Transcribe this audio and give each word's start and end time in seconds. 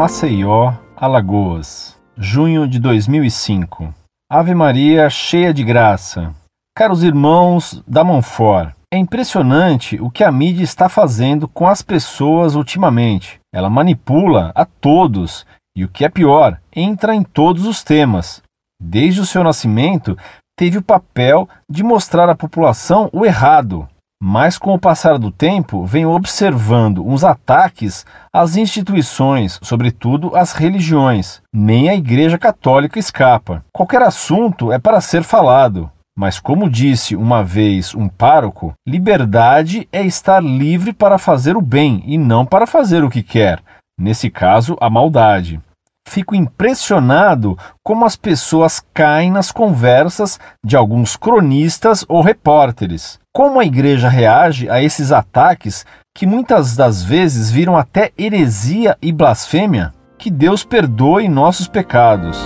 Maceió, 0.00 0.72
Alagoas, 0.96 1.94
junho 2.16 2.66
de 2.66 2.78
2005. 2.78 3.92
Ave 4.30 4.54
Maria, 4.54 5.10
cheia 5.10 5.52
de 5.52 5.62
graça. 5.62 6.34
Caros 6.74 7.02
irmãos 7.02 7.84
da 7.86 8.02
Monfort, 8.02 8.72
é 8.90 8.96
impressionante 8.96 10.00
o 10.00 10.10
que 10.10 10.24
a 10.24 10.32
mídia 10.32 10.64
está 10.64 10.88
fazendo 10.88 11.46
com 11.46 11.66
as 11.66 11.82
pessoas 11.82 12.54
ultimamente. 12.54 13.38
Ela 13.52 13.68
manipula 13.68 14.52
a 14.54 14.64
todos 14.64 15.44
e, 15.76 15.84
o 15.84 15.88
que 15.90 16.02
é 16.02 16.08
pior, 16.08 16.58
entra 16.74 17.14
em 17.14 17.22
todos 17.22 17.66
os 17.66 17.84
temas. 17.84 18.42
Desde 18.80 19.20
o 19.20 19.26
seu 19.26 19.44
nascimento, 19.44 20.16
teve 20.58 20.78
o 20.78 20.82
papel 20.82 21.46
de 21.68 21.82
mostrar 21.82 22.30
à 22.30 22.34
população 22.34 23.10
o 23.12 23.26
errado, 23.26 23.86
mas 24.22 24.58
com 24.58 24.74
o 24.74 24.78
passar 24.78 25.18
do 25.18 25.30
tempo 25.30 25.84
venho 25.86 26.10
observando 26.10 27.06
uns 27.06 27.24
ataques 27.24 28.04
às 28.30 28.54
instituições, 28.54 29.58
sobretudo 29.62 30.36
às 30.36 30.52
religiões. 30.52 31.40
Nem 31.52 31.88
a 31.88 31.94
Igreja 31.94 32.36
Católica 32.36 32.98
escapa. 32.98 33.64
Qualquer 33.72 34.02
assunto 34.02 34.70
é 34.70 34.78
para 34.78 35.00
ser 35.00 35.22
falado. 35.22 35.90
Mas, 36.16 36.38
como 36.38 36.68
disse 36.68 37.16
uma 37.16 37.42
vez 37.42 37.94
um 37.94 38.08
pároco, 38.08 38.74
liberdade 38.86 39.88
é 39.90 40.02
estar 40.02 40.42
livre 40.42 40.92
para 40.92 41.16
fazer 41.16 41.56
o 41.56 41.62
bem 41.62 42.02
e 42.04 42.18
não 42.18 42.44
para 42.44 42.66
fazer 42.66 43.02
o 43.02 43.08
que 43.08 43.22
quer, 43.22 43.62
nesse 43.98 44.28
caso, 44.28 44.76
a 44.80 44.90
maldade. 44.90 45.60
Fico 46.10 46.34
impressionado 46.34 47.56
como 47.84 48.04
as 48.04 48.16
pessoas 48.16 48.82
caem 48.92 49.30
nas 49.30 49.52
conversas 49.52 50.40
de 50.60 50.74
alguns 50.74 51.14
cronistas 51.14 52.04
ou 52.08 52.20
repórteres. 52.20 53.20
Como 53.32 53.60
a 53.60 53.64
igreja 53.64 54.08
reage 54.08 54.68
a 54.68 54.82
esses 54.82 55.12
ataques 55.12 55.86
que 56.12 56.26
muitas 56.26 56.74
das 56.74 57.04
vezes 57.04 57.52
viram 57.52 57.76
até 57.76 58.10
heresia 58.18 58.98
e 59.00 59.12
blasfêmia? 59.12 59.94
Que 60.18 60.32
Deus 60.32 60.64
perdoe 60.64 61.28
nossos 61.28 61.68
pecados. 61.68 62.36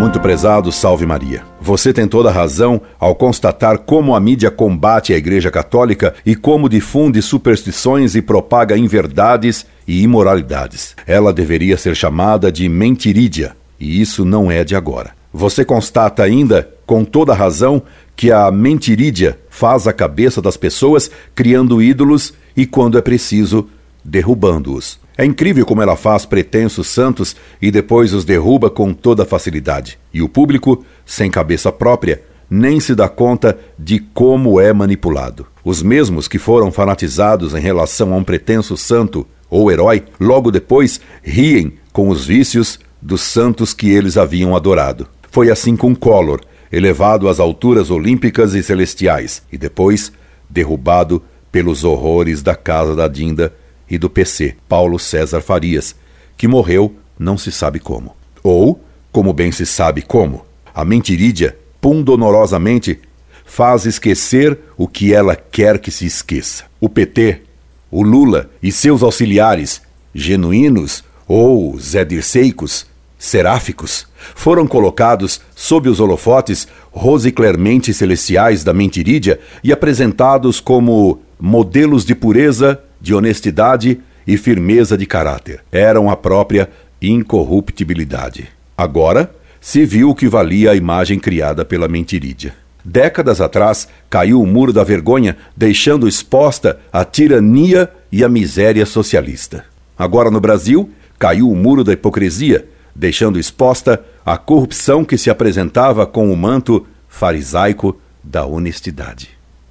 Muito 0.00 0.18
prezado, 0.18 0.72
salve 0.72 1.04
Maria. 1.04 1.42
Você 1.60 1.92
tem 1.92 2.08
toda 2.08 2.30
a 2.30 2.32
razão 2.32 2.80
ao 2.98 3.14
constatar 3.14 3.76
como 3.80 4.14
a 4.16 4.18
mídia 4.18 4.50
combate 4.50 5.12
a 5.12 5.16
Igreja 5.18 5.50
Católica 5.50 6.14
e 6.24 6.34
como 6.34 6.70
difunde 6.70 7.20
superstições 7.20 8.14
e 8.14 8.22
propaga 8.22 8.78
inverdades 8.78 9.66
e 9.90 10.02
imoralidades. 10.02 10.94
Ela 11.04 11.32
deveria 11.32 11.76
ser 11.76 11.96
chamada 11.96 12.52
de 12.52 12.68
mentirídia, 12.68 13.56
e 13.78 14.00
isso 14.00 14.24
não 14.24 14.48
é 14.48 14.62
de 14.62 14.76
agora. 14.76 15.10
Você 15.32 15.64
constata 15.64 16.22
ainda, 16.22 16.70
com 16.86 17.04
toda 17.04 17.34
razão, 17.34 17.82
que 18.14 18.30
a 18.30 18.52
mentirídia 18.52 19.36
faz 19.48 19.88
a 19.88 19.92
cabeça 19.92 20.40
das 20.40 20.56
pessoas 20.56 21.10
criando 21.34 21.82
ídolos 21.82 22.32
e, 22.56 22.66
quando 22.66 22.98
é 22.98 23.02
preciso, 23.02 23.68
derrubando-os. 24.04 25.00
É 25.18 25.24
incrível 25.24 25.66
como 25.66 25.82
ela 25.82 25.96
faz 25.96 26.24
pretensos 26.24 26.86
santos 26.86 27.34
e 27.60 27.72
depois 27.72 28.14
os 28.14 28.24
derruba 28.24 28.70
com 28.70 28.94
toda 28.94 29.26
facilidade. 29.26 29.98
E 30.14 30.22
o 30.22 30.28
público, 30.28 30.84
sem 31.04 31.28
cabeça 31.28 31.72
própria, 31.72 32.22
nem 32.48 32.78
se 32.78 32.94
dá 32.94 33.08
conta 33.08 33.58
de 33.76 33.98
como 33.98 34.60
é 34.60 34.72
manipulado. 34.72 35.48
Os 35.64 35.82
mesmos 35.82 36.28
que 36.28 36.38
foram 36.38 36.70
fanatizados 36.70 37.54
em 37.54 37.60
relação 37.60 38.12
a 38.12 38.16
um 38.16 38.24
pretenso 38.24 38.76
santo 38.76 39.26
ou 39.50 39.70
herói, 39.70 40.04
logo 40.18 40.50
depois 40.50 41.00
riem 41.22 41.74
com 41.92 42.08
os 42.08 42.24
vícios 42.24 42.78
dos 43.02 43.22
santos 43.22 43.74
que 43.74 43.90
eles 43.90 44.16
haviam 44.16 44.54
adorado. 44.54 45.08
Foi 45.30 45.50
assim 45.50 45.76
com 45.76 45.94
Collor, 45.94 46.40
elevado 46.70 47.28
às 47.28 47.40
alturas 47.40 47.90
olímpicas 47.90 48.54
e 48.54 48.62
celestiais, 48.62 49.42
e 49.50 49.58
depois 49.58 50.12
derrubado 50.48 51.22
pelos 51.50 51.84
horrores 51.84 52.42
da 52.42 52.54
casa 52.54 52.94
da 52.94 53.08
Dinda 53.08 53.52
e 53.88 53.98
do 53.98 54.08
PC, 54.08 54.56
Paulo 54.68 54.98
César 54.98 55.40
Farias, 55.40 55.96
que 56.36 56.46
morreu 56.46 56.94
não 57.18 57.36
se 57.36 57.50
sabe 57.50 57.80
como. 57.80 58.14
Ou, 58.42 58.80
como 59.10 59.32
bem 59.32 59.50
se 59.50 59.66
sabe 59.66 60.00
como, 60.02 60.44
a 60.72 60.84
mentirídia, 60.84 61.56
pundonorosamente, 61.80 63.00
faz 63.44 63.84
esquecer 63.84 64.58
o 64.76 64.86
que 64.86 65.12
ela 65.12 65.34
quer 65.34 65.78
que 65.78 65.90
se 65.90 66.06
esqueça. 66.06 66.64
O 66.80 66.88
PT, 66.88 67.42
o 67.90 68.02
Lula 68.02 68.50
e 68.62 68.70
seus 68.70 69.02
auxiliares, 69.02 69.82
genuínos 70.14 71.02
ou 71.26 71.78
Zé 71.78 72.04
Dirceicos, 72.04 72.86
seráficos, 73.18 74.06
foram 74.34 74.66
colocados 74.66 75.40
sob 75.54 75.88
os 75.88 76.00
holofotes 76.00 76.66
rosiclermente 76.90 77.92
celestiais 77.92 78.64
da 78.64 78.72
mentirídia 78.72 79.38
e 79.62 79.72
apresentados 79.72 80.60
como 80.60 81.20
modelos 81.38 82.04
de 82.04 82.14
pureza, 82.14 82.80
de 83.00 83.14
honestidade 83.14 84.00
e 84.26 84.36
firmeza 84.36 84.96
de 84.96 85.06
caráter. 85.06 85.62
Eram 85.70 86.10
a 86.10 86.16
própria 86.16 86.70
incorruptibilidade. 87.00 88.48
Agora 88.76 89.34
se 89.60 89.84
viu 89.84 90.10
o 90.10 90.14
que 90.14 90.28
valia 90.28 90.70
a 90.70 90.76
imagem 90.76 91.18
criada 91.18 91.64
pela 91.64 91.88
mentirídia. 91.88 92.54
Décadas 92.84 93.40
atrás 93.40 93.88
caiu 94.08 94.40
o 94.40 94.46
muro 94.46 94.72
da 94.72 94.82
vergonha, 94.82 95.36
deixando 95.56 96.08
exposta 96.08 96.80
a 96.92 97.04
tirania 97.04 97.90
e 98.10 98.24
a 98.24 98.28
miséria 98.28 98.86
socialista. 98.86 99.64
Agora 99.98 100.30
no 100.30 100.40
Brasil, 100.40 100.90
caiu 101.18 101.50
o 101.50 101.56
muro 101.56 101.84
da 101.84 101.92
hipocrisia, 101.92 102.66
deixando 102.94 103.38
exposta 103.38 104.02
a 104.24 104.36
corrupção 104.36 105.04
que 105.04 105.18
se 105.18 105.30
apresentava 105.30 106.06
com 106.06 106.32
o 106.32 106.36
manto 106.36 106.86
farisaico 107.08 107.98
da 108.22 108.46
honestidade. 108.46 109.30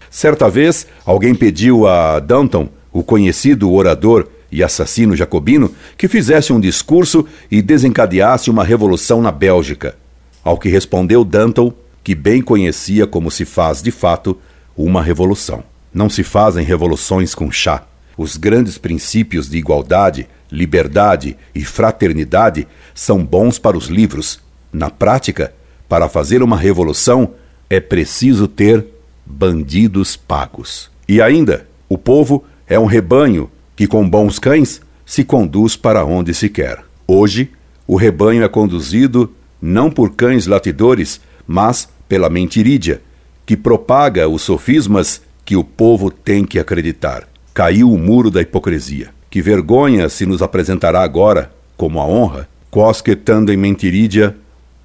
Certa 0.10 0.50
vez, 0.50 0.88
alguém 1.06 1.36
pediu 1.36 1.88
a 1.88 2.20
Danton, 2.20 2.70
o 2.92 3.04
conhecido 3.04 3.72
orador 3.72 4.28
e 4.52 4.64
assassino 4.64 5.16
jacobino, 5.16 5.74
que 5.98 6.08
fizesse 6.08 6.52
um 6.52 6.60
discurso 6.60 7.26
e 7.52 7.62
desencadeasse 7.62 8.50
uma 8.50 8.64
revolução 8.64 9.22
na 9.22 9.32
Bélgica. 9.32 9.96
Ao 10.44 10.58
que 10.58 10.70
respondeu 10.70 11.24
Danton, 11.24 11.72
que 12.10 12.16
bem 12.16 12.42
conhecia 12.42 13.06
como 13.06 13.30
se 13.30 13.46
faz 13.46 13.84
de 13.84 13.92
fato 13.92 14.36
uma 14.76 15.00
revolução. 15.00 15.64
Não 15.94 16.10
se 16.10 16.24
fazem 16.24 16.66
revoluções 16.66 17.36
com 17.36 17.52
chá. 17.52 17.84
Os 18.18 18.36
grandes 18.36 18.80
princípios 18.80 19.48
de 19.48 19.60
igualdade, 19.60 20.28
liberdade 20.52 21.38
e 21.54 21.64
fraternidade 21.64 22.68
são 22.96 23.24
bons 23.24 23.60
para 23.60 23.78
os 23.78 23.90
livros. 23.90 24.40
Na 24.74 24.90
prática, 24.90 25.54
para 25.88 26.10
fazer 26.10 26.42
uma 26.42 26.58
revolução, 26.58 27.36
é 27.70 27.80
preciso 27.80 28.48
ter 28.48 28.88
bandidos 29.24 30.16
pagos. 30.16 30.90
E 31.08 31.22
ainda, 31.22 31.68
o 31.88 31.96
povo 31.96 32.44
é 32.66 32.80
um 32.80 32.88
rebanho 32.88 33.52
que, 33.76 33.86
com 33.86 34.10
bons 34.10 34.40
cães, 34.40 34.82
se 35.06 35.24
conduz 35.24 35.76
para 35.76 36.04
onde 36.04 36.34
se 36.34 36.50
quer. 36.50 36.84
Hoje, 37.06 37.52
o 37.86 37.96
rebanho 37.96 38.42
é 38.42 38.48
conduzido 38.48 39.32
não 39.62 39.92
por 39.92 40.16
cães 40.16 40.48
latidores, 40.48 41.22
mas 41.46 41.88
pela 42.10 42.30
mentirídia, 42.30 43.02
que 43.46 43.56
propaga 43.56 44.28
os 44.28 44.42
sofismas 44.42 45.22
que 45.46 45.56
o 45.56 45.64
povo 45.64 46.12
tem 46.12 46.44
que 46.44 46.60
acreditar. 46.60 47.28
Caiu 47.54 47.92
o 47.92 47.98
muro 47.98 48.30
da 48.30 48.42
hipocrisia. 48.42 49.12
Que 49.30 49.42
vergonha 49.42 50.10
se 50.10 50.26
nos 50.26 50.42
apresentará 50.42 51.02
agora, 51.04 51.52
como 51.78 52.00
a 52.00 52.06
honra, 52.06 52.50
quosque 52.72 53.16
tandem 53.16 53.56
mentirídia, 53.56 54.36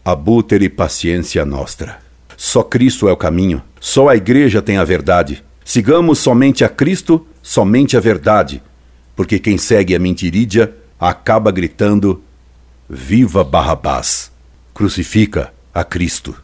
abutere 0.04 0.68
paciência 0.68 1.44
nostra. 1.46 1.98
Só 2.36 2.62
Cristo 2.62 3.08
é 3.08 3.12
o 3.12 3.16
caminho, 3.16 3.62
só 3.80 4.08
a 4.08 4.16
Igreja 4.16 4.60
tem 4.60 4.76
a 4.76 4.84
verdade. 4.84 5.42
Sigamos 5.64 6.18
somente 6.18 6.62
a 6.62 6.68
Cristo, 6.68 7.26
somente 7.42 7.96
a 7.96 8.00
verdade, 8.00 8.62
porque 9.16 9.38
quem 9.38 9.56
segue 9.56 9.94
a 9.94 9.98
mentirídia 9.98 10.74
acaba 11.00 11.50
gritando: 11.50 12.22
Viva 12.88 13.42
Barrabás! 13.42 14.30
Crucifica 14.74 15.54
a 15.72 15.84
Cristo. 15.84 16.43